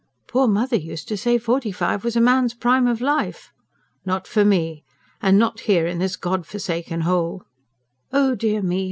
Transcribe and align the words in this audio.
"Poor 0.27 0.47
mother 0.47 0.75
used 0.77 1.07
to 1.09 1.15
say 1.15 1.37
forty 1.37 1.71
five 1.71 2.03
was 2.03 2.15
a 2.15 2.19
man's 2.21 2.55
prime 2.55 2.87
of 2.87 3.01
life." 3.01 3.51
"Not 4.03 4.25
for 4.25 4.43
me. 4.43 4.83
And 5.21 5.37
not 5.37 5.59
here 5.69 5.85
in 5.85 5.99
this 5.99 6.15
God 6.15 6.47
forsaken 6.47 7.01
hole!" 7.01 7.43
"Oh 8.11 8.33
dear 8.33 8.63
me! 8.63 8.79